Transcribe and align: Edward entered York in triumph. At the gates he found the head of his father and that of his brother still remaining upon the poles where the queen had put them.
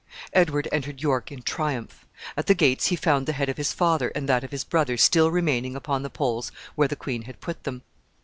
Edward 0.33 0.67
entered 0.71 0.99
York 0.99 1.31
in 1.31 1.43
triumph. 1.43 2.07
At 2.35 2.47
the 2.47 2.55
gates 2.55 2.87
he 2.87 2.95
found 2.95 3.27
the 3.27 3.33
head 3.33 3.49
of 3.49 3.57
his 3.57 3.71
father 3.71 4.07
and 4.15 4.27
that 4.27 4.43
of 4.43 4.49
his 4.49 4.63
brother 4.63 4.97
still 4.97 5.29
remaining 5.29 5.75
upon 5.75 6.01
the 6.01 6.09
poles 6.09 6.51
where 6.73 6.87
the 6.87 6.95
queen 6.95 7.21
had 7.25 7.39
put 7.39 7.65
them. 7.65 7.83